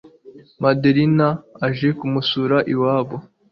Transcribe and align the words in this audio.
madalina 0.63 1.27
aje 1.65 1.89
kumusura 1.99 2.57
iwabo 2.73 3.15